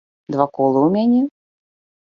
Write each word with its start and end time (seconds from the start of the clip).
Два 0.35 0.47
колы 0.57 0.79
ў 0.81 0.89
мяне? 0.97 1.21